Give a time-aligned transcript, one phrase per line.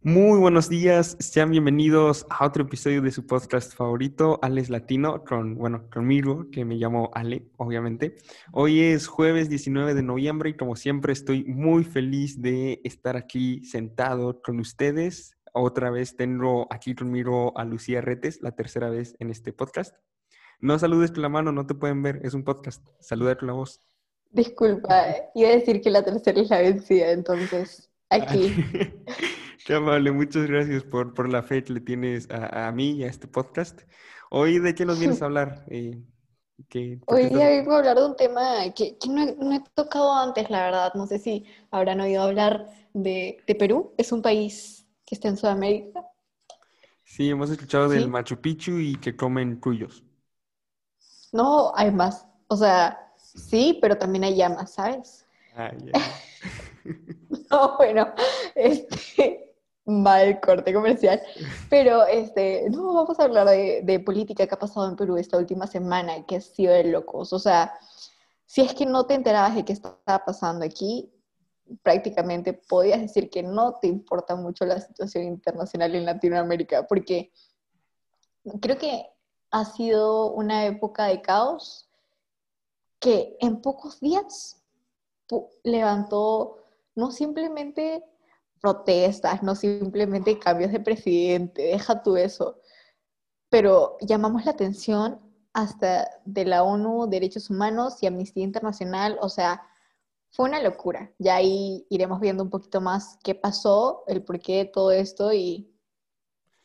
[0.00, 5.56] Muy buenos días, sean bienvenidos a otro episodio de su podcast favorito, Alex Latino, con,
[5.56, 8.14] bueno, conmigo, que me llamo Ale, obviamente.
[8.52, 13.64] Hoy es jueves 19 de noviembre y como siempre estoy muy feliz de estar aquí
[13.64, 15.36] sentado con ustedes.
[15.52, 19.96] Otra vez tengo aquí conmigo a Lucía Retes, la tercera vez en este podcast.
[20.60, 22.86] No saludes con la mano, no te pueden ver, es un podcast.
[23.00, 23.80] Saluda con la voz.
[24.30, 28.54] Disculpa, iba a decir que la tercera es la vencida, entonces aquí.
[29.66, 33.04] Qué amable, muchas gracias por, por la fe que le tienes a, a, mí y
[33.04, 33.80] a este podcast.
[34.30, 35.64] Hoy, ¿de qué nos vienes a hablar?
[35.68, 36.02] Eh,
[36.68, 39.62] ¿qué, Hoy día vengo a hablar de un tema que, que no, he, no, he,
[39.74, 40.94] tocado antes, la verdad.
[40.94, 43.92] No sé si habrán oído hablar de, de, Perú.
[43.98, 46.02] Es un país que está en Sudamérica.
[47.04, 47.96] Sí, hemos escuchado ¿Sí?
[47.96, 50.02] del Machu Picchu y que comen cuyos.
[51.32, 52.26] No, hay más.
[52.46, 55.26] O sea, Sí, pero también hay llamas, ¿sabes?
[55.58, 55.92] Ah, yeah.
[57.50, 58.14] no, bueno,
[58.54, 61.20] este, mal corte comercial.
[61.68, 65.36] Pero, este, no, vamos a hablar de, de, política que ha pasado en Perú esta
[65.36, 67.32] última semana, que ha sido de locos.
[67.32, 67.76] O sea,
[68.46, 71.12] si es que no te enterabas de qué estaba pasando aquí,
[71.82, 77.32] prácticamente podías decir que no te importa mucho la situación internacional en Latinoamérica, porque
[78.60, 79.06] creo que
[79.50, 81.90] ha sido una época de caos
[83.00, 84.57] que en pocos días
[85.62, 86.58] levantó
[86.94, 88.04] no simplemente
[88.60, 92.60] protestas, no simplemente cambios de presidente, deja tú eso,
[93.48, 95.20] pero llamamos la atención
[95.52, 99.62] hasta de la ONU, Derechos Humanos y Amnistía Internacional, o sea,
[100.30, 101.12] fue una locura.
[101.18, 105.72] Ya ahí iremos viendo un poquito más qué pasó, el porqué de todo esto y...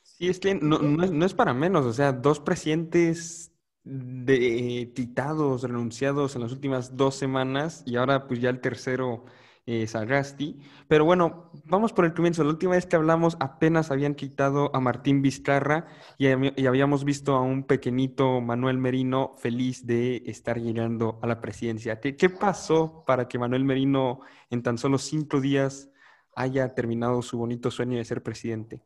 [0.02, 3.52] Sí, es que no, no, es, no es para menos, o sea, dos presidentes
[3.83, 9.25] de titados, renunciados en las últimas dos semanas y ahora pues ya el tercero
[9.65, 10.59] eh, Sagasti.
[10.87, 12.43] Pero bueno, vamos por el comienzo.
[12.43, 17.41] La última vez que hablamos apenas habían quitado a Martín Vizcarra y, habíamos visto a
[17.41, 21.99] un pequeñito Manuel Merino feliz de estar llegando a la presidencia.
[21.99, 25.89] ¿Qué, ¿Qué pasó para que Manuel Merino en tan solo cinco días
[26.35, 28.83] haya terminado su bonito sueño de ser presidente?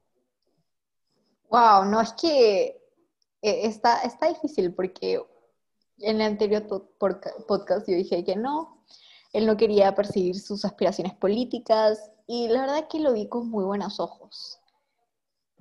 [1.50, 2.87] Wow, no es que
[3.66, 5.22] está, está difícil porque
[6.00, 8.84] en el anterior podcast yo dije que no,
[9.34, 13.63] él no quería perseguir sus aspiraciones políticas y la verdad que lo vi con muy
[13.63, 14.59] buenos ojos.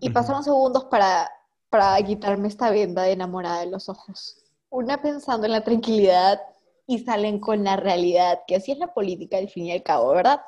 [0.01, 1.31] Y pasaron segundos para,
[1.71, 4.45] para quitarme esta venda de enamorada de los ojos.
[4.69, 6.41] Una pensando en la tranquilidad
[6.87, 10.11] y salen con la realidad, que así es la política al fin y al cabo,
[10.11, 10.41] ¿verdad?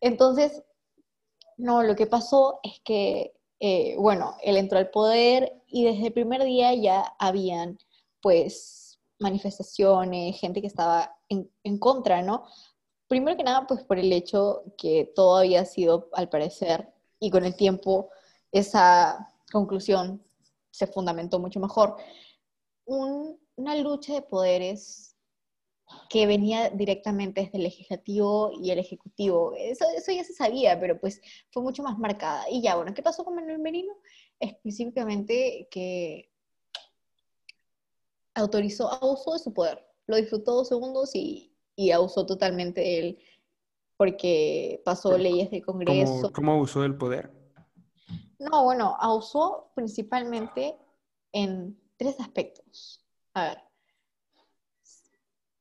[0.00, 0.62] Entonces,
[1.56, 6.12] no, lo que pasó es que eh, bueno, él entró al poder y desde el
[6.12, 7.78] primer día ya habían,
[8.20, 12.44] pues, manifestaciones, gente que estaba en, en, contra, ¿no?
[13.08, 17.44] Primero que nada, pues por el hecho que todo había sido, al parecer, y con
[17.44, 18.10] el tiempo
[18.52, 20.22] esa conclusión
[20.70, 21.96] se fundamentó mucho mejor,
[22.84, 25.07] un, una lucha de poderes
[26.08, 29.54] que venía directamente desde el legislativo y el ejecutivo.
[29.56, 32.44] Eso, eso ya se sabía, pero pues fue mucho más marcada.
[32.50, 33.94] Y ya, bueno, ¿qué pasó con Manuel Merino?
[34.40, 36.30] Específicamente que
[38.34, 39.86] autorizó, abusó de su poder.
[40.06, 43.18] Lo disfrutó dos segundos y, y abusó totalmente de él
[43.96, 46.22] porque pasó leyes de Congreso.
[46.22, 47.32] ¿Cómo, ¿Cómo abusó del poder?
[48.38, 50.76] No, bueno, abusó principalmente
[51.32, 53.04] en tres aspectos.
[53.34, 53.58] A ver,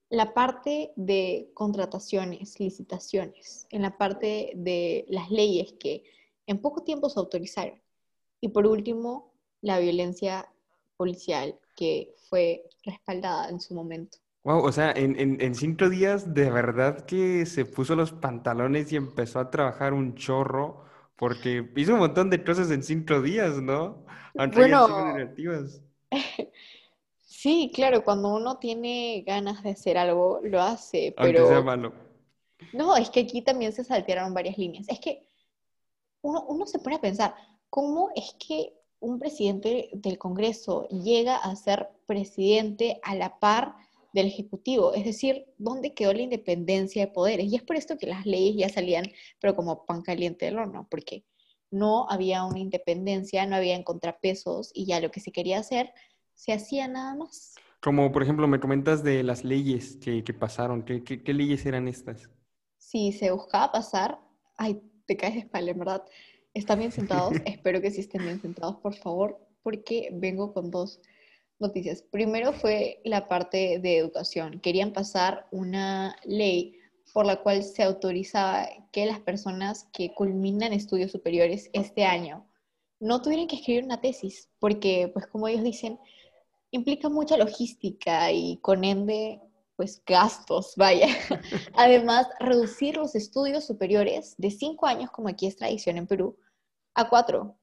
[0.10, 6.04] la parte de contrataciones, licitaciones, en la parte de las leyes que
[6.46, 7.82] en poco tiempo se autorizaron.
[8.40, 10.48] Y por último, la violencia
[10.96, 14.18] policial que fue respaldada en su momento.
[14.44, 18.92] Wow, o sea, en, en, en, cinco días de verdad que se puso los pantalones
[18.94, 20.86] y empezó a trabajar un chorro,
[21.18, 24.06] porque hizo un montón de cosas en cinco días, ¿no?
[24.54, 25.16] bueno,
[27.40, 31.42] Sí, claro, cuando uno tiene ganas de hacer algo, lo hace, pero...
[31.42, 31.94] Aunque sea malo.
[32.74, 34.88] No, es que aquí también se saltearon varias líneas.
[34.90, 35.22] Es que
[36.24, 37.36] uno, uno se pone a pensar,
[37.70, 43.76] ¿cómo es que un presidente del Congreso llega a ser presidente a la par
[44.14, 44.96] del Ejecutivo?
[44.96, 47.46] Es decir, ¿dónde quedó la independencia de poderes?
[47.52, 49.06] Y es por esto que las leyes ya salían,
[49.40, 51.24] pero como pan caliente del horno, porque
[51.70, 55.94] no había una independencia, no había contrapesos y ya lo que se quería hacer
[56.38, 57.56] se hacía nada más.
[57.82, 61.66] Como por ejemplo me comentas de las leyes que, que pasaron, ¿Qué, ¿Qué, qué, leyes
[61.66, 62.30] eran estas?
[62.78, 64.20] Sí, se buscaba pasar,
[64.56, 66.06] ay, te caes de espalda, en verdad.
[66.54, 67.34] ¿Están bien sentados?
[67.46, 71.02] Espero que sí estén bien sentados, por favor, porque vengo con dos
[71.60, 72.02] noticias.
[72.02, 74.60] Primero fue la parte de educación.
[74.60, 76.80] Querían pasar una ley
[77.14, 82.46] por la cual se autorizaba que las personas que culminan estudios superiores este año
[83.00, 86.00] no tuvieran que escribir una tesis, porque, pues como ellos dicen,
[86.72, 89.42] implica mucha logística y con ende,
[89.76, 91.08] pues gastos, vaya.
[91.74, 96.38] Además, reducir los estudios superiores de cinco años, como aquí es tradición en Perú,
[96.94, 97.58] a cuatro,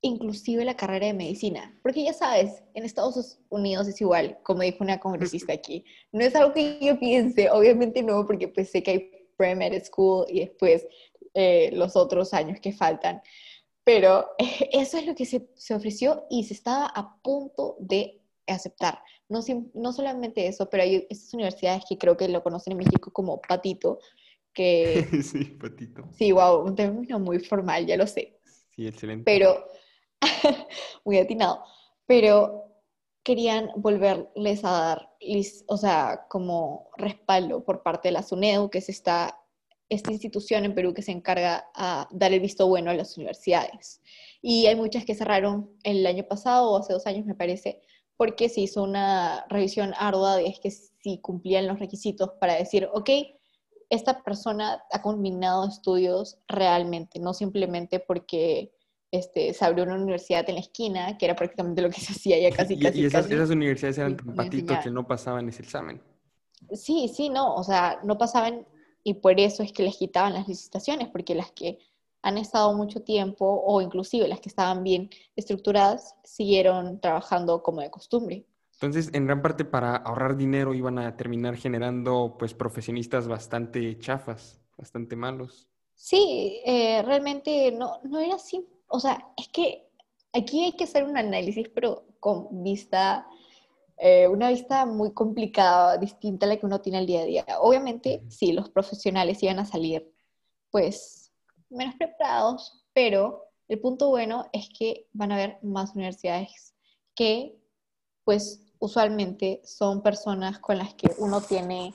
[0.00, 1.78] inclusive la carrera de medicina.
[1.82, 5.84] Porque ya sabes, en Estados Unidos es igual, como dijo una congresista aquí.
[6.12, 10.26] No es algo que yo piense, obviamente no, porque pues sé que hay pre-med school
[10.28, 10.86] y después
[11.34, 13.22] eh, los otros años que faltan.
[13.88, 14.26] Pero
[14.72, 19.00] eso es lo que se, se, ofreció y se estaba a punto de aceptar.
[19.30, 19.40] No,
[19.72, 23.40] no solamente eso, pero hay estas universidades que creo que lo conocen en México como
[23.40, 23.98] patito,
[24.52, 25.08] que...
[25.22, 26.04] sí, patito.
[26.12, 28.38] Sí, wow, un término muy formal, ya lo sé.
[28.76, 29.24] Sí, excelente.
[29.24, 29.64] Pero
[31.06, 31.64] muy atinado,
[32.04, 32.66] pero
[33.22, 35.16] querían volverles a dar,
[35.66, 39.40] o sea, como respaldo por parte de la SUNEDU, que es esta,
[39.88, 44.00] esta institución en Perú que se encarga a dar el visto bueno a las universidades.
[44.42, 47.80] Y hay muchas que cerraron el año pasado o hace dos años, me parece,
[48.16, 52.88] porque se hizo una revisión ardua de es que si cumplían los requisitos para decir,
[52.92, 53.10] ok,
[53.90, 58.72] esta persona ha culminado estudios realmente, no simplemente porque
[59.10, 62.38] este, se abrió una universidad en la esquina, que era prácticamente lo que se hacía
[62.38, 63.00] ya casi, casi.
[63.00, 66.02] Y esas, universidades eran patitos que no pasaban ese examen.
[66.72, 68.66] Sí, sí, no, o sea, no pasaban
[69.04, 71.78] y por eso es que les quitaban las licitaciones, porque las que
[72.22, 77.90] han estado mucho tiempo o inclusive las que estaban bien estructuradas siguieron trabajando como de
[77.90, 78.44] costumbre.
[78.74, 84.60] Entonces, en gran parte para ahorrar dinero iban a terminar generando pues profesionistas bastante chafas,
[84.76, 85.68] bastante malos.
[85.94, 89.86] Sí, eh, realmente no, no era así o sea, es que
[90.32, 93.26] aquí hay que hacer un análisis, pero con vista,
[93.98, 97.44] eh, una vista muy complicada, distinta a la que uno tiene el día a día.
[97.60, 100.12] Obviamente, sí, los profesionales iban a salir,
[100.70, 101.32] pues,
[101.68, 106.74] menos preparados, pero el punto bueno es que van a haber más universidades
[107.14, 107.58] que,
[108.24, 111.92] pues, usualmente son personas con las que uno tiene,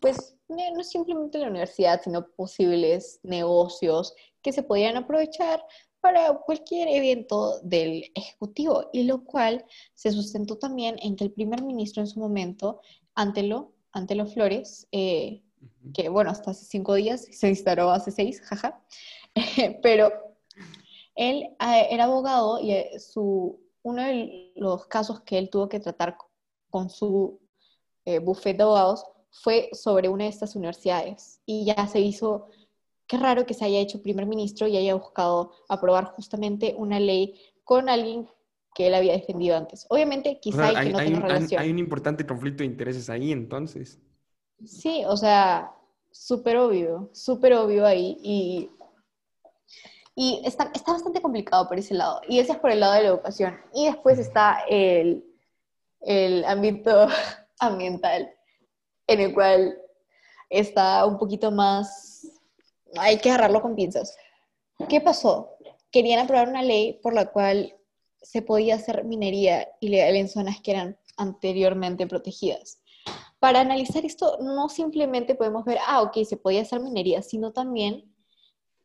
[0.00, 5.62] pues, no simplemente la universidad, sino posibles negocios que se podían aprovechar
[6.06, 9.64] para cualquier evento del Ejecutivo, y lo cual
[9.94, 12.80] se sustentó también en que el primer ministro en su momento,
[13.16, 15.42] Antelo, Antelo Flores, eh,
[15.92, 18.80] que bueno, hasta hace cinco días, se instaló hace seis, jaja,
[19.82, 20.12] pero
[21.16, 25.80] él eh, era abogado y eh, su, uno de los casos que él tuvo que
[25.80, 26.16] tratar
[26.70, 27.40] con su
[28.22, 32.46] buffet de abogados fue sobre una de estas universidades y ya se hizo
[33.06, 37.40] qué raro que se haya hecho primer ministro y haya buscado aprobar justamente una ley
[37.64, 38.28] con alguien
[38.74, 39.86] que él había defendido antes.
[39.88, 41.62] Obviamente, quizá hay, que no tenga relación.
[41.62, 43.98] Hay un importante conflicto de intereses ahí, entonces.
[44.64, 45.72] Sí, o sea,
[46.10, 48.18] súper obvio, súper obvio ahí.
[48.22, 48.70] Y,
[50.14, 52.20] y está, está bastante complicado por ese lado.
[52.28, 53.58] Y ese es por el lado de la educación.
[53.72, 55.24] Y después está el,
[56.02, 57.06] el ámbito
[57.58, 58.30] ambiental,
[59.06, 59.78] en el cual
[60.50, 62.30] está un poquito más
[62.96, 64.16] hay que agarrarlo con pinzas.
[64.88, 65.56] ¿Qué pasó?
[65.90, 67.76] Querían aprobar una ley por la cual
[68.22, 72.80] se podía hacer minería ilegal en zonas que eran anteriormente protegidas.
[73.38, 78.12] Para analizar esto, no simplemente podemos ver, ah, ok, se podía hacer minería, sino también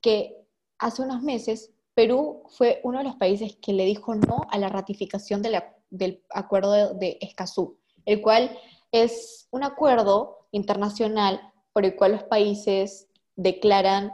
[0.02, 0.38] que
[0.78, 4.70] hace unos meses Perú fue uno de los países que le dijo no a la
[4.70, 8.58] ratificación del acuerdo de Escazú, el cual
[8.92, 11.42] es un acuerdo internacional
[11.74, 14.14] por el cual los países declaran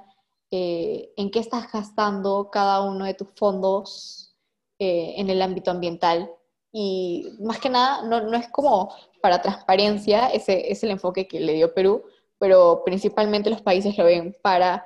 [0.49, 4.35] eh, en qué estás gastando cada uno de tus fondos
[4.79, 6.31] eh, en el ámbito ambiental.
[6.71, 11.53] Y más que nada, no, es como para transparencia, ese es el enfoque que le
[11.53, 12.03] dio Perú,
[12.37, 14.85] pero principalmente los países lo ven para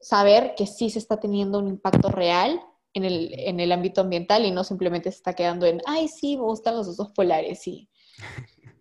[0.00, 2.60] saber que sí se está teniendo un impacto real
[2.94, 6.36] en el, en el ámbito ambiental y no simplemente se está quedando en, ay, sí,
[6.36, 7.88] me gustan los osos polares y,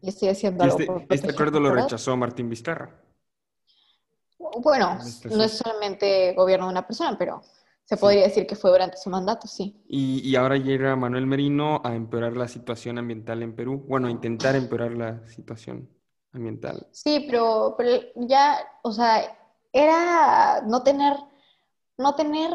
[0.02, 0.80] estoy haciendo algo.
[0.80, 3.07] Este, este acuerdo lo rechazó Martín Vizcarra.
[4.38, 4.98] Bueno,
[5.30, 7.42] no es solamente gobierno de una persona, pero
[7.88, 9.82] se podría decir que fue durante su mandato, sí.
[9.88, 13.86] Y, ahora llega Manuel Merino a empeorar la situación ambiental en Perú.
[13.88, 15.90] Bueno, a intentar empeorar la situación
[16.34, 16.86] ambiental.
[16.92, 19.38] Sí, pero, pero ya, o sea,
[19.72, 21.16] era no tener,
[21.98, 22.52] no tener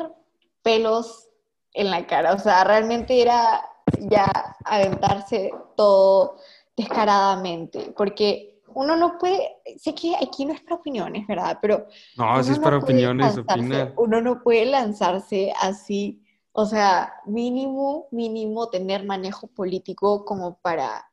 [0.62, 1.28] pelos
[1.72, 2.34] en la cara.
[2.34, 3.66] O sea, realmente era
[4.00, 4.30] ya
[4.66, 6.36] aventarse todo
[6.76, 7.94] descaradamente.
[7.96, 11.58] Porque uno no puede, sé que aquí no es para opiniones, ¿verdad?
[11.60, 11.86] Pero...
[12.16, 13.92] No, si es para opiniones, opina.
[13.96, 21.11] Uno no puede lanzarse así, o sea, mínimo, mínimo tener manejo político como para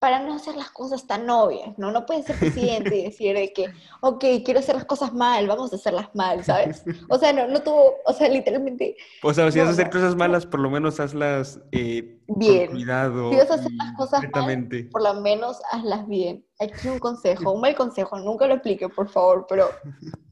[0.00, 1.92] para no hacer las cosas tan obvias, ¿no?
[1.92, 3.66] No puedes ser presidente y decir de que,
[4.00, 6.82] ok, quiero hacer las cosas mal, vamos a hacerlas mal, ¿sabes?
[7.10, 8.96] O sea, no, no tuvo, o sea, literalmente...
[9.22, 12.68] O sea, si vas a hacer cosas malas, por lo menos hazlas eh, bien.
[12.68, 13.30] con cuidado.
[13.30, 16.46] Si vas a hacer las cosas mal, por lo menos hazlas bien.
[16.58, 19.68] Aquí un consejo, un mal consejo, nunca lo explique, por favor, pero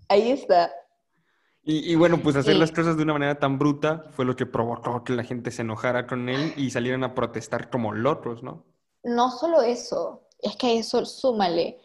[0.08, 0.72] ahí está.
[1.62, 5.04] Y, bueno, pues hacer las cosas de una manera tan bruta fue lo que provocó
[5.04, 8.64] que la gente se enojara con él y salieran a protestar como locos, ¿no?
[9.02, 11.81] No solo eso, es que eso súmale,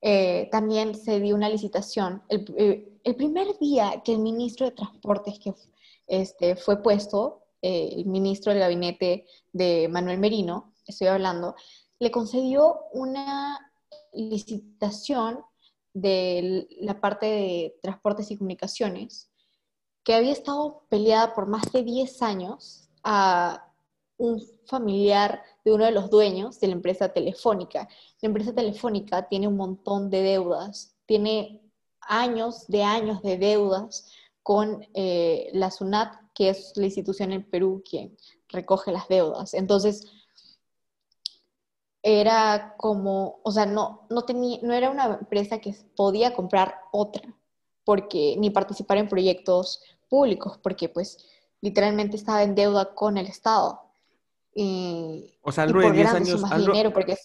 [0.00, 2.22] eh, también se dio una licitación.
[2.28, 5.54] Eh, el, primer día que el ministro de Transportes que
[6.06, 11.56] este, fue puesto, eh, el ministro del gabinete de Manuel Merino, estoy hablando,
[11.98, 13.72] le concedió una
[14.12, 15.40] licitación
[15.94, 19.30] de la parte de transportes y comunicaciones
[20.04, 23.65] que había estado peleada por más de 10 años a
[24.18, 27.88] un familiar de uno de los dueños de la empresa telefónica.
[28.20, 31.62] La empresa telefónica tiene un montón de deudas, tiene
[32.00, 37.82] años de años de deudas con eh, la SUNAT, que es la institución en Perú
[37.88, 38.16] quien
[38.48, 39.54] recoge las deudas.
[39.54, 40.06] Entonces,
[42.02, 47.34] era como, o sea, no, no, tenía, no era una empresa que podía comprar otra,
[47.84, 51.18] porque, ni participar en proyectos públicos, porque pues
[51.60, 53.85] literalmente estaba en deuda con el Estado.
[54.58, 56.44] Y, o sea, algo de 10 años.
[56.44, 57.18] Algo, dinero porque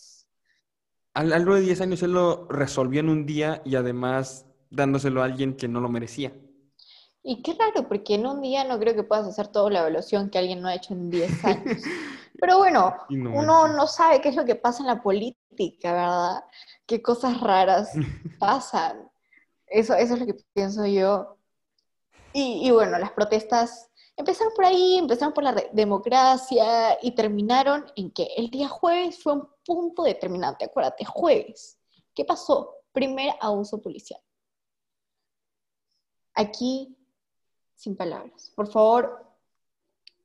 [1.14, 5.56] algo de 10 años él lo resolvió en un día y además dándoselo a alguien
[5.56, 6.34] que no lo merecía.
[7.24, 10.30] Y qué raro, porque en un día no creo que puedas hacer toda la evaluación
[10.30, 11.82] que alguien no ha hecho en 10 años.
[12.38, 16.44] Pero bueno, uno no sabe qué es lo que pasa en la política, ¿verdad?
[16.86, 17.94] Qué cosas raras
[18.40, 19.10] pasan.
[19.68, 21.38] Eso, eso es lo que pienso yo.
[22.34, 28.12] Y, y bueno, las protestas Empezaron por ahí, empezaron por la democracia y terminaron en
[28.12, 30.66] que el día jueves fue un punto determinante.
[30.66, 31.80] Acuérdate, jueves.
[32.14, 32.76] ¿Qué pasó?
[32.92, 34.22] Primer abuso policial.
[36.34, 36.96] Aquí,
[37.76, 38.52] sin palabras.
[38.56, 39.26] Por favor,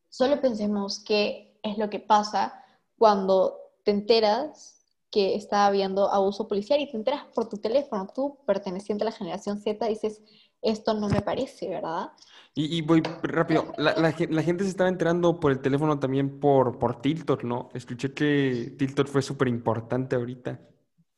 [0.08, 2.64] solo pensemos qué es lo que pasa
[2.98, 8.06] cuando te enteras que está habiendo abuso policial y te enteras por tu teléfono.
[8.14, 10.20] Tú, perteneciente a la generación Z, dices,
[10.60, 12.10] esto no me parece, ¿verdad?
[12.58, 17.44] Y, voy rápido, la, gente se estaba enterando por el teléfono también por, por TikTok,
[17.44, 17.68] ¿no?
[17.74, 20.58] Escuché que TikTok fue súper importante ahorita.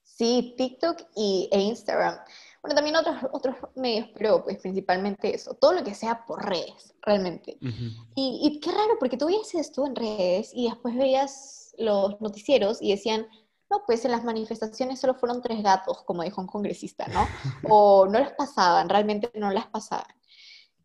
[0.02, 2.16] Sí, TikTok y, e Instagram.
[2.60, 6.96] Bueno, también otros, otros medios, pero pues principalmente eso, todo lo que sea por redes,
[7.02, 7.56] realmente.
[7.60, 12.82] y, y, qué raro, porque tú veías esto en redes y después veías los noticieros
[12.82, 13.28] y decían,
[13.70, 17.28] no, pues en las manifestaciones solo fueron tres gatos, como dijo un congresista, ¿no?
[17.70, 20.17] O no las pasaban, realmente no las pasaban.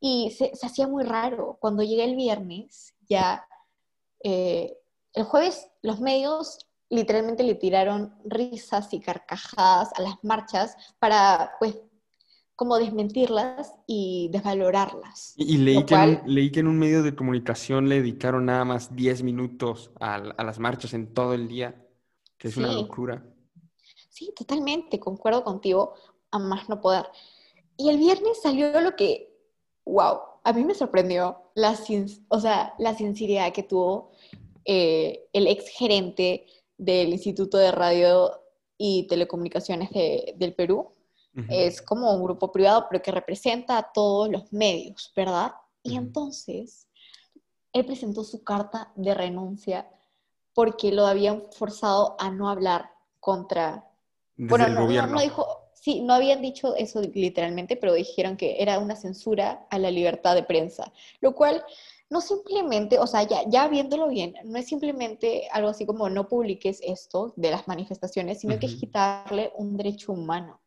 [0.03, 1.57] Y se, hacía muy raro.
[1.61, 3.47] Cuando llegué el viernes, ya
[4.23, 4.77] eh,
[5.13, 11.79] el jueves los medios literalmente le tiraron risas y carcajadas a las marchas para, pues,
[12.55, 15.33] como desmentirlas y desvalorarlas.
[15.37, 18.95] Y, leí, que en, leí que en un medio de comunicación le dedicaron nada más
[18.95, 21.83] 10 minutos a, a las marchas en todo el día
[22.47, 23.25] es una locura.
[24.09, 25.95] Sí, totalmente, concuerdo contigo,
[26.31, 27.05] a más no poder.
[27.77, 29.32] Y el viernes salió lo que,
[29.85, 31.77] wow, a mí me sorprendió, la,
[32.29, 34.11] o sea, la sinceridad que tuvo
[34.65, 36.45] eh, el ex gerente
[36.77, 38.31] del Instituto de Radio
[38.77, 40.89] y Telecomunicaciones del Perú.
[41.49, 45.51] Es como un grupo privado, pero que representa a todos los medios, ¿verdad?
[45.81, 46.87] Y entonces,
[47.71, 49.89] él presentó su carta de renuncia
[50.53, 53.89] porque lo habían forzado a no hablar contra...
[54.37, 55.15] bueno, el no, gobierno.
[55.15, 59.77] No, dijo, sí, no habían dicho eso literalmente, pero dijeron que era una censura a
[59.77, 61.61] la libertad de prensa, lo cual
[62.09, 66.29] no simplemente, o sea, ya, ya viéndolo bien, no es simplemente algo así como no
[66.29, 70.61] publiques esto de las manifestaciones, sino que es quitarle un derecho humano.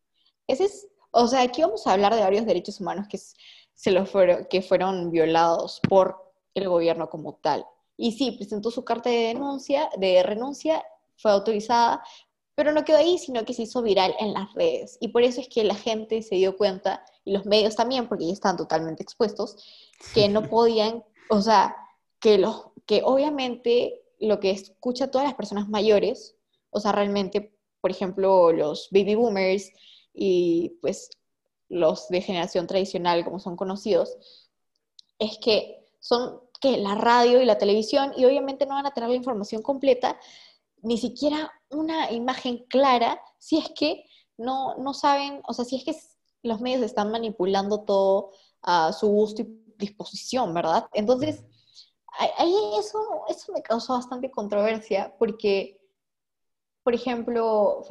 [0.46, 4.46] Ese es, o sea, aquí vamos a hablar de varios derechos humanos que, se fueron,
[4.50, 7.64] que fueron violados por el gobierno como tal.
[7.96, 10.84] Y sí, presentó su carta de denuncia, de renuncia,
[11.16, 12.02] fue autorizada,
[12.56, 14.96] pero no quedó ahí, sino que se hizo viral en las redes.
[14.98, 18.26] Y por eso es que la gente se dio cuenta, y los medios también, porque
[18.26, 19.56] ya están totalmente expuestos,
[20.14, 21.76] que no podían, o sea,
[22.18, 26.34] que, los, que obviamente lo que escucha todas las personas mayores,
[26.70, 29.70] o sea, realmente, por ejemplo, los baby boomers
[30.14, 31.10] y pues
[31.68, 34.16] los de generación tradicional, como son conocidos,
[35.18, 39.10] es que son que la radio y la televisión y obviamente no van a tener
[39.10, 40.18] la información completa,
[40.80, 44.04] ni siquiera una imagen clara, si es que
[44.36, 45.96] no, no saben, o sea, si es que
[46.42, 48.30] los medios están manipulando todo
[48.62, 50.88] a su gusto y disposición, ¿verdad?
[50.92, 51.44] Entonces,
[52.38, 55.76] ahí eso, eso me causó bastante controversia porque
[56.86, 57.84] por ejemplo,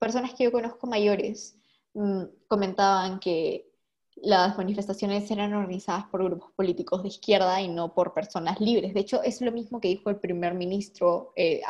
[0.00, 1.56] personas que yo conozco mayores
[1.92, 3.70] mm, comentaban que
[4.16, 8.92] las manifestaciones eran organizadas por grupos políticos de izquierda y no por personas libres.
[8.92, 11.32] De hecho, es lo mismo que dijo el primer ministro.
[11.36, 11.60] Eh,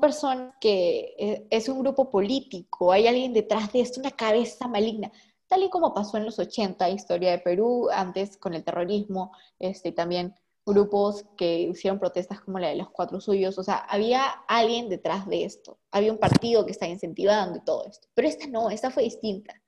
[0.00, 5.12] persona que eh, es un grupo político, hay alguien detrás de esto, una cabeza maligna,
[5.46, 9.92] tal y como pasó en los 80, historia de Perú, antes con el terrorismo, este,
[9.92, 10.34] también
[10.66, 15.26] grupos que hicieron protestas como la de los cuatro suyos, o sea, había alguien detrás
[15.26, 18.90] de esto, había un partido que estaba incentivando y todo esto, pero esta no, esta
[18.90, 19.60] fue distinta.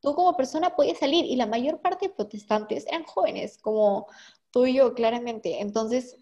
[0.00, 4.06] Tú como persona podías salir y la mayor parte de protestantes eran jóvenes, como
[4.50, 5.62] tú y yo, claramente.
[5.62, 6.18] Entonces,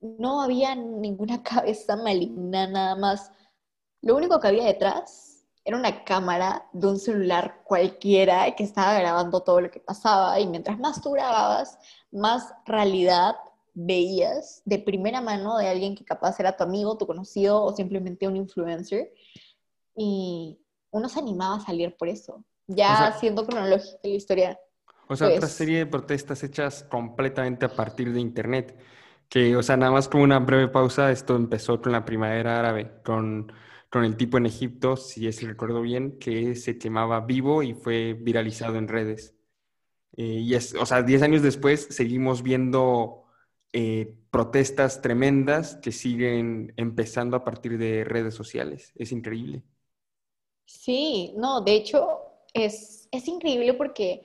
[0.00, 3.32] no había ninguna cabeza maligna, nada más.
[4.02, 9.42] Lo único que había detrás era una cámara de un celular cualquiera que estaba grabando
[9.42, 11.78] todo lo que pasaba y mientras más tú grababas,
[12.10, 13.36] más realidad
[13.74, 18.26] veías de primera mano de alguien que capaz era tu amigo, tu conocido o simplemente
[18.26, 19.12] un influencer.
[19.94, 20.58] Y
[20.90, 22.44] uno se animaba a salir por eso.
[22.66, 24.60] Ya siendo cronológica la historia.
[25.08, 28.78] O sea, otra pues serie de protestas hechas completamente a partir de Internet.
[29.30, 33.00] Que, o sea, nada más como una breve pausa, esto empezó con la primavera árabe,
[33.04, 33.52] con,
[33.90, 38.14] con el tipo en Egipto, si es recuerdo bien, que se quemaba vivo y fue
[38.14, 39.36] viralizado en redes.
[40.16, 43.24] Eh, y es, o sea, 10 años después seguimos viendo
[43.72, 48.92] eh, protestas tremendas que siguen empezando a partir de redes sociales.
[48.96, 49.62] Es increíble.
[50.66, 52.22] Sí, no, de hecho
[52.54, 54.24] es, es increíble porque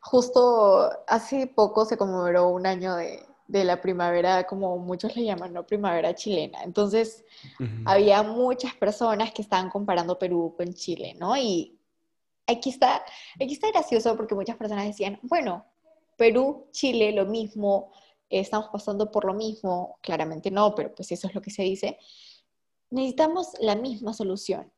[0.00, 5.52] justo hace poco se conmemoró un año de, de la primavera, como muchos le llaman,
[5.52, 5.66] ¿no?
[5.66, 6.62] Primavera chilena.
[6.62, 7.24] Entonces,
[7.84, 11.36] había muchas personas que estaban comparando Perú con Chile, ¿no?
[11.36, 11.76] Y
[12.46, 13.04] aquí está,
[13.34, 15.64] aquí está gracioso porque muchas personas decían, bueno,
[16.16, 17.90] Perú, Chile, lo mismo,
[18.28, 21.98] estamos pasando por lo mismo, claramente no, pero pues eso es lo que se dice.
[22.90, 24.72] Necesitamos la misma solución.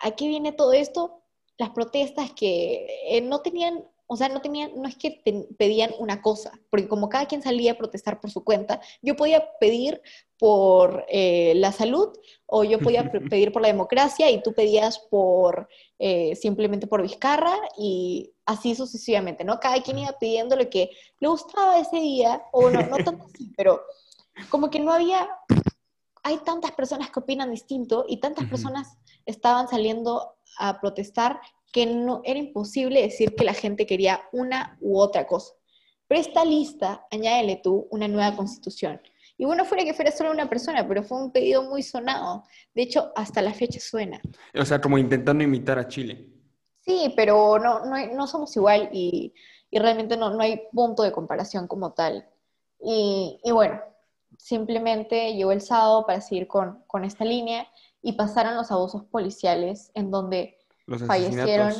[0.00, 1.22] Aquí viene todo esto?
[1.58, 5.22] Las protestas que eh, no tenían o sea, no tenían, no es que
[5.58, 9.44] pedían una cosa, porque como cada quien salía a protestar por su cuenta, yo podía
[9.58, 10.00] pedir
[10.38, 12.12] por eh, la salud
[12.46, 17.56] o yo podía pedir por la democracia y tú pedías por eh, simplemente por Vizcarra
[17.76, 19.58] y así sucesivamente, ¿no?
[19.58, 23.52] Cada quien iba pidiendo lo que le gustaba ese día, o no, no tanto así,
[23.56, 23.82] pero
[24.50, 25.28] como que no había,
[26.22, 31.40] hay tantas personas que opinan distinto y tantas personas estaban saliendo a protestar
[31.76, 35.52] que no, era imposible decir que la gente quería una u otra cosa.
[36.08, 38.98] Pero esta lista, añádele tú una nueva constitución.
[39.36, 42.44] Y bueno, fuera que fuera solo una persona, pero fue un pedido muy sonado.
[42.74, 44.22] De hecho, hasta la fecha suena.
[44.58, 46.26] O sea, como intentando imitar a Chile.
[46.80, 49.34] Sí, pero no, no, somos igual y,
[49.70, 52.26] realmente no, no, hay punto de comparación como tal.
[52.80, 53.82] Y, bueno,
[54.38, 57.68] simplemente llegó el sábado para seguir con, con esta línea
[58.00, 60.56] y pasaron los abusos policiales en donde
[61.06, 61.72] fallecieron,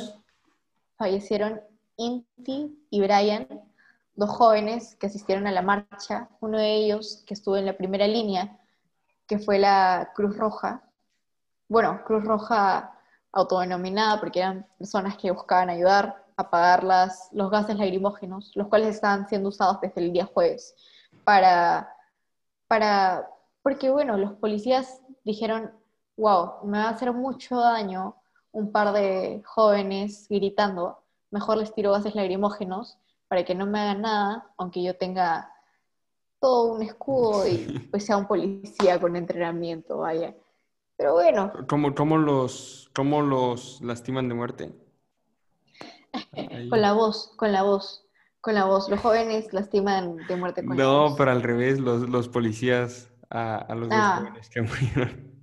[0.97, 1.61] fallecieron
[1.95, 3.47] Inti y Brian,
[4.15, 8.07] dos jóvenes que asistieron a la marcha, uno de ellos que estuvo en la primera
[8.07, 8.59] línea,
[9.27, 10.83] que fue la Cruz Roja,
[11.67, 12.93] bueno, Cruz Roja
[13.31, 18.95] autodenominada porque eran personas que buscaban ayudar a apagar las, los gases lacrimógenos, los cuales
[18.95, 20.75] estaban siendo usados desde el día jueves
[21.23, 21.93] para,
[22.67, 23.27] para,
[23.61, 25.71] porque bueno, los policías dijeron,
[26.15, 28.15] wow, me va a hacer mucho daño
[28.51, 34.01] un par de jóvenes gritando, mejor les tiro gases lacrimógenos para que no me hagan
[34.01, 35.51] nada, aunque yo tenga
[36.39, 37.57] todo un escudo y
[37.91, 40.35] pues sea un policía con entrenamiento, vaya.
[40.95, 41.51] Pero bueno.
[41.67, 44.71] ¿Cómo, cómo los, cómo los lastiman de muerte?
[46.69, 48.07] con la voz, con la voz,
[48.41, 48.89] con la voz.
[48.89, 51.11] Los jóvenes lastiman de muerte con no, la voz.
[51.11, 54.17] No, pero al revés, los, los policías a, los dos ah.
[54.21, 55.36] jóvenes que murieron.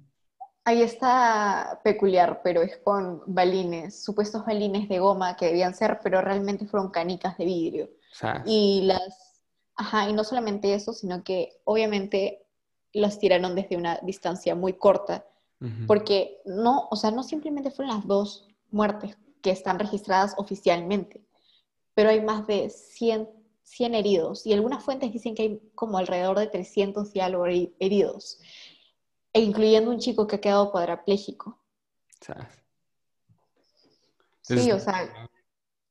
[0.67, 6.23] Ahí está peculiar, pero es con balines, supuestos balines de goma que debían ser, pero
[6.23, 7.91] realmente fueron canicas de vidrio.
[8.47, 9.43] Y las,
[9.77, 12.47] ajá, y no solamente eso, sino que obviamente
[12.95, 15.27] los tiraron desde una distancia muy corta,
[15.87, 21.23] porque no, o sea, no simplemente fueron las dos muertes que están registradas oficialmente,
[21.95, 23.29] pero hay más de 100,
[23.63, 28.39] 100 heridos, y algunas fuentes dicen que hay como alrededor de 300 y algo heridos
[29.35, 31.59] e incluyendo un chico que ha quedado cuadrapléjico.
[34.41, 35.29] Sí, o sea.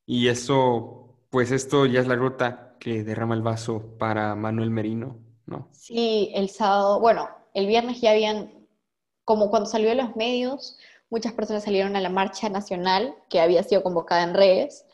[0.05, 5.19] Y eso, pues esto ya es la gota que derrama el vaso para Manuel Merino,
[5.45, 5.69] ¿no?
[5.71, 8.67] Sí, el sábado, bueno, el viernes ya habían,
[9.25, 10.77] como cuando salió en los medios,
[11.09, 14.85] muchas personas salieron a la marcha nacional que había sido convocada en redes,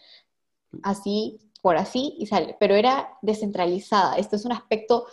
[0.83, 4.15] así, por así, y sale, pero era descentralizada.
[4.17, 5.05] Esto es un aspecto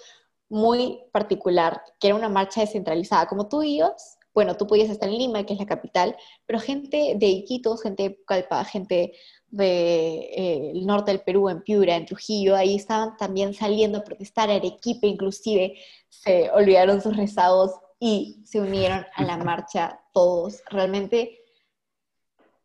[0.48, 3.26] muy particular, que era una marcha descentralizada.
[3.26, 7.14] Como tú ibas, bueno, tú podías estar en Lima, que es la capital, pero gente
[7.16, 9.12] de Iquitos, gente de Pucallpa, gente
[9.48, 14.04] del de, eh, norte del Perú, en Piura, en Trujillo, ahí estaban también saliendo a
[14.04, 15.78] protestar, Arequipa inclusive,
[16.10, 20.62] se olvidaron sus rezados y se unieron a la marcha todos.
[20.68, 21.45] Realmente,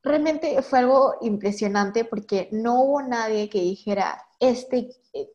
[0.04, 4.90] realmente fue algo impresionante porque no hubo nadie que dijera, este,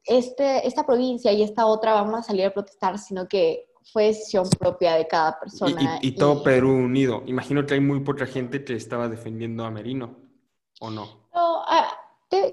[0.04, 4.48] este, esta provincia y esta otra vamos a salir a protestar, sino que fue decisión
[4.58, 5.98] propia de cada persona.
[6.02, 7.22] Y, todo Perú unido.
[7.26, 10.16] Imagino que hay muy poca gente que estaba defendiendo a Merino,
[10.80, 11.04] ¿o no?
[11.32, 11.88] No, ah,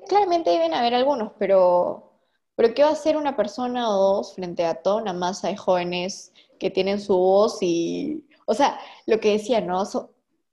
[0.08, 2.12] claramente deben haber algunos, pero,
[2.56, 5.58] pero ¿qué va a hacer una persona o dos frente a toda una masa de
[5.58, 9.84] jóvenes que tienen su voz y, o sea, lo que decía, ¿no?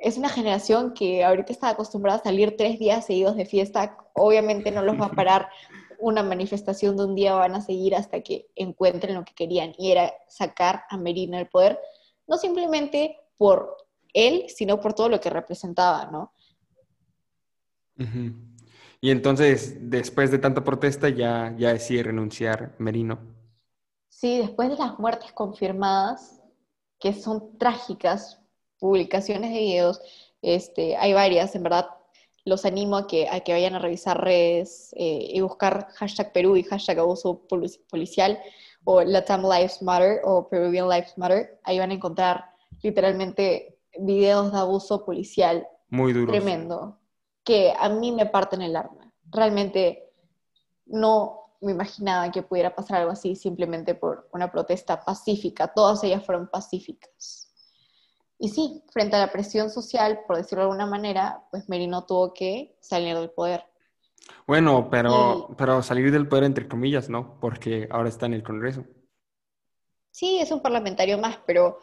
[0.00, 4.70] Es una generación que ahorita está acostumbrada a salir tres días seguidos de fiesta, obviamente
[4.70, 5.48] no los va a parar
[6.00, 9.92] una manifestación de un día, van a seguir hasta que encuentren lo que querían, y
[9.92, 11.78] era sacar a Merino del poder,
[12.26, 13.76] no simplemente por
[14.14, 16.32] él, sino por todo lo que representaba, ¿no?
[19.02, 23.18] Y entonces, después de tanta protesta, ya, ya decide renunciar Merino.
[24.08, 26.40] Sí, después de las muertes confirmadas,
[26.98, 28.39] que son trágicas,
[28.80, 30.00] publicaciones de videos,
[30.42, 31.88] este, hay varias, en verdad,
[32.44, 36.56] los animo a que, a que vayan a revisar redes eh, y buscar hashtag Perú
[36.56, 37.46] y hashtag abuso
[37.90, 38.40] policial
[38.84, 41.60] o Latam Lives Matter o Peruvian Lives Matter.
[41.64, 42.46] Ahí van a encontrar
[42.82, 45.66] literalmente videos de abuso policial.
[45.90, 46.30] Muy duros.
[46.30, 46.98] Tremendo.
[47.44, 49.12] Que a mí me parten el arma.
[49.30, 50.10] Realmente
[50.86, 55.68] no me imaginaba que pudiera pasar algo así simplemente por una protesta pacífica.
[55.68, 57.49] Todas ellas fueron pacíficas.
[58.42, 62.32] Y sí, frente a la presión social, por decirlo de alguna manera, pues Merino tuvo
[62.32, 63.66] que salir del poder.
[64.46, 67.38] Bueno, pero, pero salir del poder entre comillas, ¿no?
[67.38, 68.86] Porque ahora está en el Congreso.
[70.10, 71.80] Sí, es un parlamentario más, pero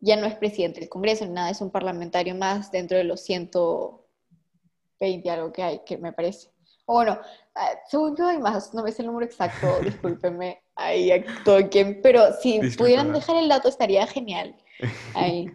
[0.00, 5.30] ya no es presidente del Congreso, nada, es un parlamentario más dentro de los 120
[5.30, 6.50] algo que hay, que me parece.
[6.86, 7.20] O bueno,
[7.54, 12.32] ah, según yo hay más, no me sé el número exacto, discúlpenme, ahí toquen, pero
[12.32, 14.56] si pudieran dejar el dato estaría genial.
[15.14, 15.48] Ahí.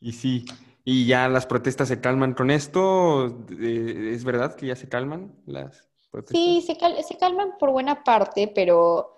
[0.00, 0.46] Y sí,
[0.84, 3.26] y ya las protestas se calman con esto.
[3.50, 6.40] ¿Es verdad que ya se calman las protestas?
[6.40, 9.16] Sí, se, calman por buena parte, pero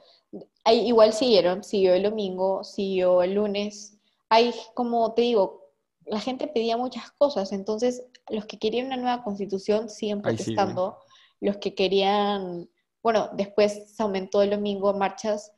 [0.65, 3.97] hay, igual siguieron, siguió el domingo, siguió el lunes.
[4.29, 5.71] Hay, como te digo,
[6.05, 10.99] la gente pedía muchas cosas, entonces los que querían una nueva constitución siguen protestando,
[11.41, 12.69] los que querían,
[13.03, 15.53] bueno, después se aumentó el domingo marchas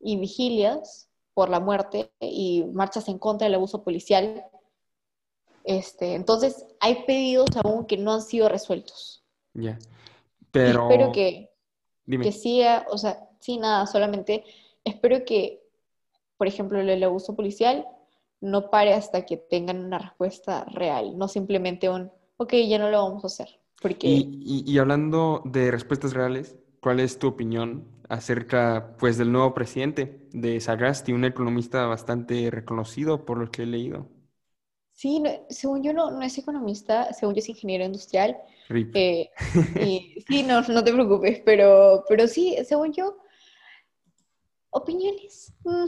[0.00, 4.44] y vigilias por la muerte y marchas en contra del abuso policial
[5.64, 9.22] este, entonces, hay pedidos aún que no han sido resueltos.
[9.54, 9.78] Ya.
[10.50, 10.90] Pero.
[10.90, 11.50] espero que,
[12.06, 14.44] que siga, o sea, sí, nada, solamente
[14.84, 15.62] espero que,
[16.36, 17.86] por ejemplo, el abuso policial
[18.40, 23.02] no pare hasta que tengan una respuesta real, no simplemente un, ok, ya no lo
[23.02, 23.60] vamos a hacer.
[23.80, 24.08] Porque...
[24.08, 30.28] Y, y, hablando de respuestas reales, ¿cuál es tu opinión acerca pues, del nuevo presidente
[30.32, 34.08] de Sagasti, un economista bastante reconocido por lo que he leído?
[34.92, 38.38] Sí, según yo no, no es economista, según yo es ingeniero industrial.
[38.94, 39.30] Eh,
[40.28, 43.16] sí, no, no te preocupes, pero, pero sí, según yo,
[44.70, 45.52] opiniones.
[45.64, 45.84] Mm,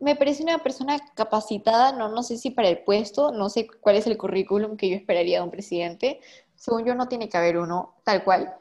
[0.00, 3.96] me parece una persona capacitada, no, no sé si para el puesto, no sé cuál
[3.96, 6.20] es el currículum que yo esperaría de un presidente.
[6.54, 8.54] Según yo no tiene que haber uno tal cual,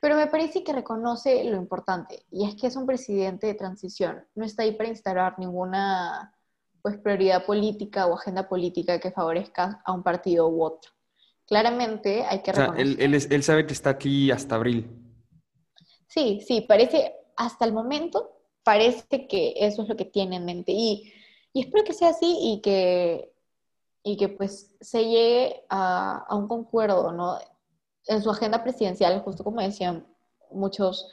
[0.00, 4.24] pero me parece que reconoce lo importante, y es que es un presidente de transición,
[4.34, 6.32] no está ahí para instalar ninguna
[6.82, 10.92] pues prioridad política o agenda política que favorezca a un partido u otro.
[11.46, 12.50] Claramente hay que.
[12.50, 14.86] O sea, él, él, sabe que está aquí hasta abril.
[16.06, 20.72] Sí, sí, parece, hasta el momento, parece que eso es lo que tiene en mente.
[20.72, 21.12] Y,
[21.52, 23.32] y espero que sea así y que,
[24.02, 27.38] y que pues se llegue a, a, un concuerdo, ¿no?
[28.06, 30.06] En su agenda presidencial, justo como decían
[30.50, 31.10] muchos,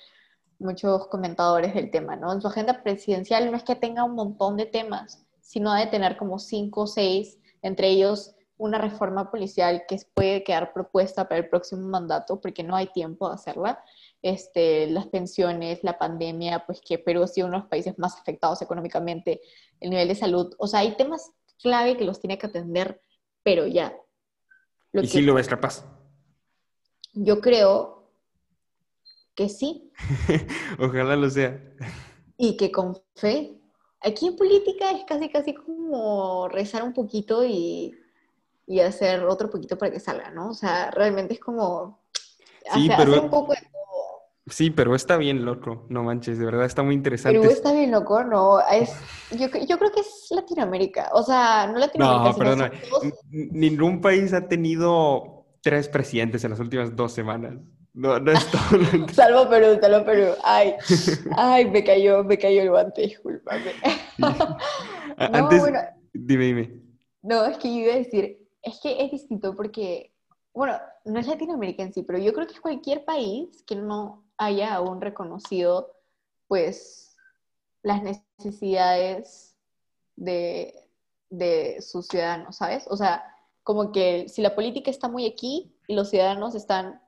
[0.59, 2.33] muchos comentadores del tema, ¿no?
[2.33, 6.17] En su agenda presidencial no es que tenga un montón de temas, sino de tener
[6.17, 11.49] como cinco o seis, entre ellos una reforma policial que puede quedar propuesta para el
[11.49, 13.83] próximo mandato, porque no hay tiempo de hacerla.
[14.23, 18.17] Este, las pensiones, la pandemia, pues que Perú ha sido uno de los países más
[18.17, 19.39] afectados económicamente,
[19.79, 20.51] el nivel de salud.
[20.57, 21.31] O sea, hay temas
[21.61, 22.99] clave que los tiene que atender,
[23.43, 23.95] pero ya.
[24.93, 25.85] ¿Y si lo ves capaz?
[27.13, 28.09] Yo creo
[29.35, 29.91] que sí.
[30.79, 31.61] Ojalá lo sea.
[32.35, 33.59] Y que con fe
[34.05, 37.95] Aquí en política es casi, casi como rezar un poquito y,
[38.85, 40.49] hacer otro poquito para que salga, ¿no?
[40.49, 41.99] O sea, realmente es como
[42.73, 43.75] sí, hacer, un poco de todo.
[44.47, 47.39] Sí, pero está bien loco, no manches, de verdad está muy interesante.
[47.39, 48.93] Perú está bien loco, no, es,
[49.31, 54.33] yo, yo creo que es Latinoamérica, o sea, no Latinoamérica, No, perdona, todos- ningún país
[54.33, 57.55] ha tenido tres presidentes en las últimas dos semanas.
[57.95, 58.61] No, no es todo.
[59.13, 60.33] Salvo Perú, salvo Perú.
[60.43, 60.75] Ay,
[61.37, 63.71] ay, me cayó, me cayó el guante, discúlpame.
[64.17, 64.33] No,
[65.17, 65.79] Antes, bueno,
[66.13, 66.81] dime, dime.
[67.21, 70.13] no, es que yo iba a decir, es que es distinto porque,
[70.53, 74.25] bueno, no es Latinoamérica en sí, pero yo creo que es cualquier país que no
[74.37, 75.93] haya aún reconocido,
[76.47, 77.15] pues,
[77.81, 79.57] las necesidades
[80.17, 80.73] de,
[81.29, 82.85] de sus ciudadanos, ¿sabes?
[82.89, 83.23] O sea,
[83.63, 87.01] como que si la política está muy aquí y los ciudadanos están,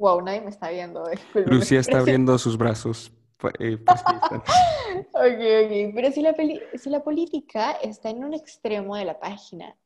[0.00, 1.04] wow, nadie me está viendo,
[1.46, 3.12] Rusia está abriendo sus brazos.
[3.58, 5.94] eh, pues, Ok, ok.
[5.94, 9.76] Pero si la, peli- si la política está en un extremo de la página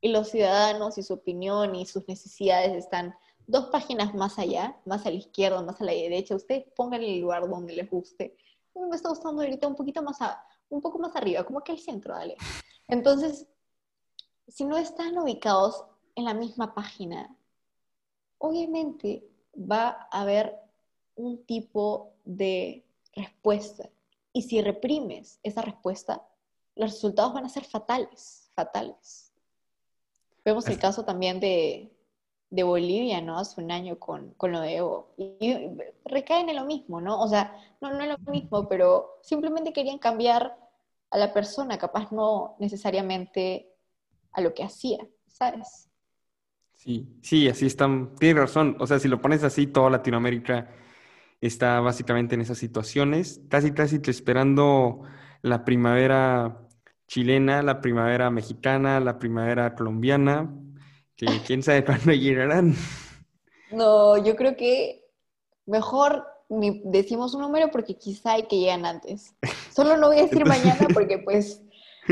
[0.00, 3.14] y los ciudadanos y su opinión y sus necesidades están
[3.46, 7.20] dos páginas más allá, más a la izquierda, más a la derecha, ustedes pongan el
[7.20, 8.34] lugar donde les guste.
[8.74, 11.78] Me está gustando ahorita un poquito más, a- un poco más arriba, como que el
[11.80, 12.36] centro, dale.
[12.88, 13.46] Entonces,
[14.48, 17.36] si no están ubicados en la misma página,
[18.38, 19.28] obviamente
[19.60, 20.56] va a haber
[21.16, 23.88] un tipo de respuesta.
[24.32, 26.22] Y si reprimes esa respuesta,
[26.76, 29.32] los resultados van a ser fatales, fatales.
[30.44, 31.92] Vemos el caso también de,
[32.48, 33.38] de Bolivia, ¿no?
[33.38, 35.08] Hace un año con, con lo de Evo.
[35.16, 35.54] Y
[36.04, 37.20] recaen en lo mismo, ¿no?
[37.20, 40.56] O sea, no, no es lo mismo, pero simplemente querían cambiar
[41.10, 43.68] a la persona, capaz no necesariamente
[44.32, 45.89] a lo que hacía, ¿sabes?
[46.82, 48.14] Sí, sí, así están.
[48.16, 48.74] Tienes razón.
[48.80, 50.70] O sea, si lo pones así, toda Latinoamérica
[51.42, 55.02] está básicamente en esas situaciones, casi, casi te esperando
[55.42, 56.56] la primavera
[57.06, 60.54] chilena, la primavera mexicana, la primavera colombiana,
[61.16, 62.74] que quién sabe cuándo llegarán.
[63.70, 65.04] No, yo creo que
[65.66, 69.34] mejor ni decimos un número porque quizá hay que llegan antes.
[69.70, 71.62] Solo no voy a decir Entonces- mañana porque pues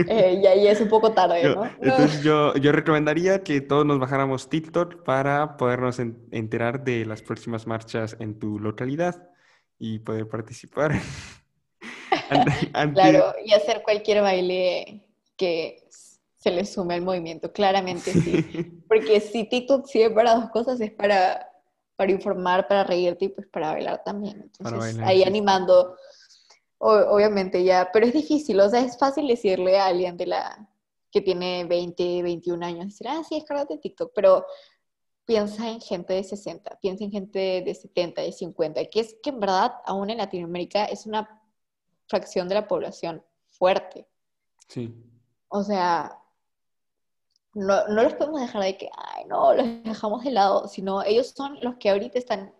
[0.06, 1.64] eh, ya, ya es un poco tarde, Yo- ¿no?
[1.64, 1.70] No.
[1.82, 7.22] entonces yo, yo recomendaría que todos nos bajáramos TikTok para podernos en- enterar de las
[7.22, 9.28] próximas marchas en tu localidad
[9.78, 10.92] y poder participar.
[12.30, 15.06] Ante- ante- Claro, y hacer cualquier baile
[15.36, 15.84] que
[16.36, 18.32] se le sume al movimiento, claramente sí.
[18.88, 21.46] Porque si TikTok sirve para dos cosas, es para,
[21.96, 24.40] para informar, para reírte y pues para bailar también.
[24.58, 25.28] Entonces, bailar, ahí sí.
[25.28, 25.96] animando,
[26.78, 30.68] o- obviamente ya, pero es difícil, o sea, es fácil decirle a alguien de la
[31.10, 34.44] que tiene 20, 21 años, decir, ah, sí, descárgate TikTok, pero
[35.24, 39.30] piensa en gente de 60, piensa en gente de 70, de 50, que es que
[39.30, 41.42] en verdad, aún en Latinoamérica, es una
[42.06, 44.06] fracción de la población fuerte.
[44.68, 44.94] Sí.
[45.48, 46.18] O sea,
[47.54, 51.32] no, no los podemos dejar de que, ay, no, los dejamos de lado, sino ellos
[51.36, 52.54] son los que ahorita están,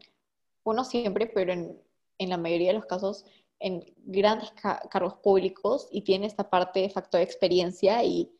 [0.64, 1.80] uno siempre, pero en,
[2.18, 3.24] en la mayoría de los casos,
[3.60, 8.30] en grandes ca- cargos públicos y tiene esta parte de factor de experiencia y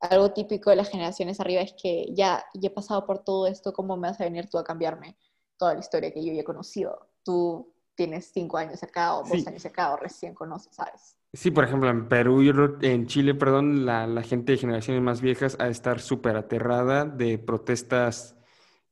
[0.00, 3.72] algo típico de las generaciones arriba es que ya, ya he pasado por todo esto,
[3.72, 5.16] ¿cómo me vas a venir tú a cambiarme
[5.56, 7.08] toda la historia que yo ya he conocido?
[7.22, 9.44] Tú tienes cinco años acá o dos Sí.
[9.46, 11.16] años acá o recién conoces, ¿sabes?
[11.34, 15.20] Sí, por ejemplo, en Perú, yo en Chile, perdón, la, la gente de generaciones más
[15.22, 18.36] viejas a estar súper aterrada de protestas,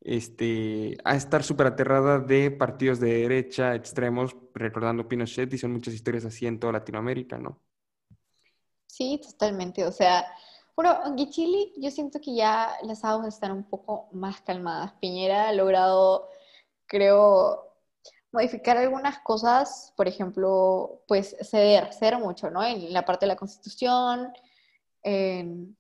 [0.01, 5.95] este, a estar súper aterrada de partidos de derecha extremos, recordando Pinochet, y son muchas
[5.95, 7.61] historias así en toda Latinoamérica, ¿no?
[8.87, 9.85] Sí, totalmente.
[9.87, 10.27] O sea,
[10.77, 14.93] bueno, aunque Chile, yo siento que ya las aguas están un poco más calmadas.
[15.01, 16.29] Piñera ha logrado,
[16.87, 17.67] creo,
[18.33, 22.63] modificar algunas cosas, por ejemplo, pues ceder, ceder mucho, ¿no?
[22.65, 24.33] En la parte de la Constitución,
[25.03, 25.77] en-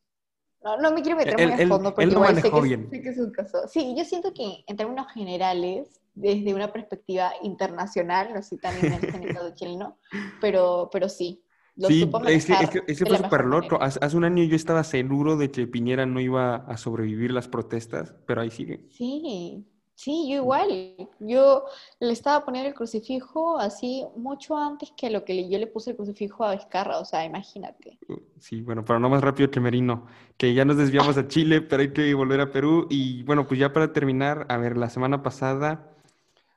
[0.62, 2.90] No, no me quiero meter muy a fondo porque él lo igual sé que, bien.
[2.90, 3.66] sé que es un caso.
[3.68, 9.24] Sí, yo siento que en términos generales, desde una perspectiva internacional, no tan inmersa en
[9.24, 9.98] el chileno,
[10.40, 11.42] pero, pero sí,
[11.76, 13.80] lo Sí, supo es que, es manejar que- es que de fue súper loco.
[13.82, 17.48] Hace, hace un año yo estaba seguro de que Piñera no iba a sobrevivir las
[17.48, 18.88] protestas, pero ahí sigue.
[18.88, 19.66] Sí,
[20.00, 20.96] sí, yo igual.
[21.18, 21.64] Yo
[22.00, 25.96] le estaba poniendo el crucifijo así mucho antes que lo que yo le puse el
[25.96, 27.98] crucifijo a Vizcarra, o sea, imagínate.
[28.38, 30.06] Sí, bueno, pero no más rápido que Merino,
[30.38, 32.86] que ya nos desviamos a Chile, pero hay que volver a Perú.
[32.88, 35.94] Y bueno, pues ya para terminar, a ver, la semana pasada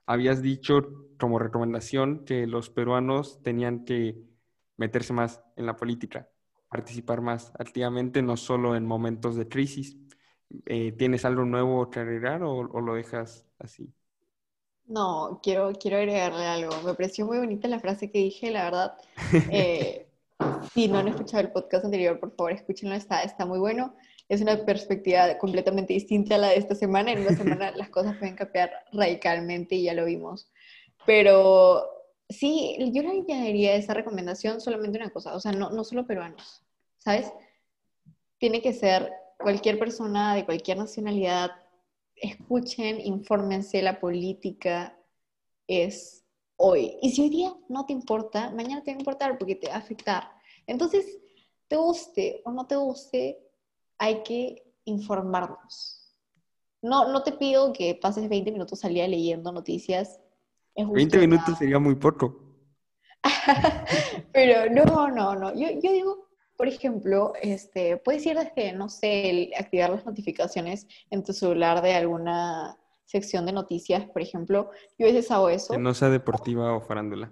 [0.06, 0.82] habías dicho
[1.20, 4.24] como recomendación que los peruanos tenían que
[4.78, 6.30] meterse más en la política,
[6.70, 9.98] participar más activamente, no solo en momentos de crisis.
[10.66, 13.94] Eh, ¿tienes algo nuevo que agregar o, o lo dejas así?
[14.86, 16.82] No, quiero, quiero agregarle algo.
[16.84, 18.98] Me pareció muy bonita la frase que dije, la verdad.
[19.50, 20.10] Eh,
[20.74, 23.96] si no han escuchado el podcast anterior, por favor, escúchenlo, está, está muy bueno.
[24.30, 27.12] Es una perspectiva completamente distinta a la de esta semana.
[27.12, 30.52] En una semana las cosas pueden cambiar radicalmente y ya lo vimos
[31.06, 31.84] Pero
[32.30, 36.64] sí, yo le añadiría esa recomendación solamente una cosa, o sea, no, no solo peruanos,
[36.98, 37.32] ¿sabes?
[38.38, 39.12] Tiene que ser
[39.44, 41.52] cualquier persona de cualquier nacionalidad,
[42.16, 44.98] escuchen, infórmense, la política
[45.68, 46.24] es
[46.56, 46.98] hoy.
[47.02, 49.76] Y si hoy día no te importa, mañana te va a importar porque te va
[49.76, 50.32] a afectar.
[50.66, 51.20] Entonces,
[51.68, 53.40] te guste o no te guste,
[53.98, 56.00] hay que informarnos.
[56.82, 60.20] No, no te pido que pases 20 minutos al día leyendo noticias.
[60.76, 62.40] 20 minutos sería muy poco.
[64.34, 65.54] Pero no, no, no.
[65.54, 66.28] Yo, yo digo,
[66.58, 71.94] por ejemplo, este, puedes ir desde, no sé, activar las notificaciones en tu celular de
[71.94, 74.70] alguna sección de noticias, por ejemplo.
[74.98, 75.74] Yo a veces hago eso.
[75.74, 77.32] Que no sea deportiva o farándula.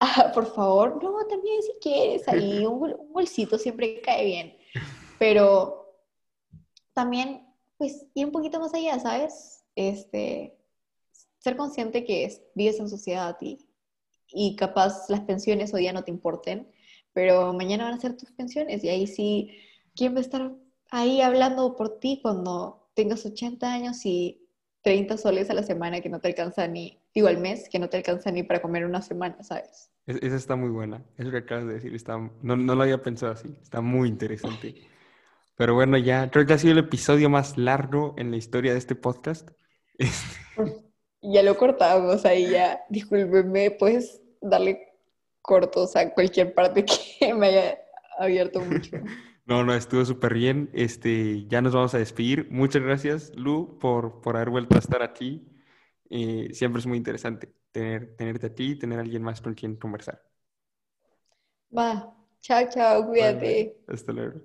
[0.00, 4.56] Ah, por favor, no, también si quieres, ahí un, bolsito siempre cae bien.
[5.18, 5.96] Pero
[6.92, 7.46] también,
[7.78, 9.64] pues, ir un poquito más allá, ¿sabes?
[9.76, 10.58] Este,
[11.38, 13.68] ser consciente que vives en sociedad ti
[14.28, 16.70] y capaz las pensiones hoy día no te importen,
[17.12, 19.50] pero mañana van a ser tus pensiones y ahí sí,
[19.94, 20.52] ¿quién va a estar
[20.90, 24.46] ahí hablando por ti cuando tengas 80 años y
[24.82, 27.88] 30 soles a la semana que no te alcanza ni, digo al mes, que no
[27.88, 29.90] te alcanza ni para comer una semana, ¿sabes?
[30.06, 31.04] esa está muy buena.
[31.16, 33.56] Eso que acabas de decir, está, no, no lo había pensado así.
[33.62, 34.74] Está muy interesante.
[35.56, 38.78] Pero bueno, ya creo que ha sido el episodio más largo en la historia de
[38.78, 39.50] este podcast.
[41.24, 42.80] Ya lo cortamos ahí, ya.
[42.88, 44.91] Discúlpeme, puedes darle
[45.42, 47.78] cortos a cualquier parte que me haya
[48.18, 48.98] abierto mucho.
[49.46, 50.70] No, no, estuvo súper bien.
[50.72, 52.48] Este, ya nos vamos a despedir.
[52.50, 55.46] Muchas gracias, Lu, por, por haber vuelto a estar aquí.
[56.10, 59.54] Eh, siempre es muy interesante tener, tenerte a ti y tener a alguien más con
[59.54, 60.22] quien conversar.
[61.78, 61.88] Va,
[62.40, 63.54] chao, chao, cuídate.
[63.86, 64.40] Hasta luego.